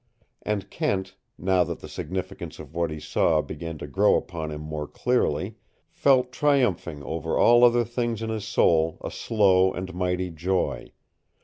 [0.41, 4.61] And Kent, now that the significance of what he saw began to grow upon him
[4.61, 5.57] more clearly,
[5.91, 10.91] felt triumphing over all other things in his soul a slow and mighty joy.